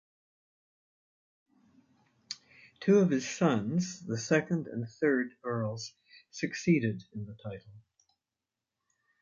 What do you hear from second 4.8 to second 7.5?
third Earls, succeeded in the